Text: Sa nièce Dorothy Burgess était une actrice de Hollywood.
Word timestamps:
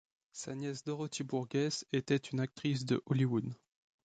Sa 0.31 0.55
nièce 0.55 0.83
Dorothy 0.83 1.23
Burgess 1.23 1.85
était 1.93 2.15
une 2.15 2.39
actrice 2.39 2.85
de 2.87 3.03
Hollywood. 3.05 3.53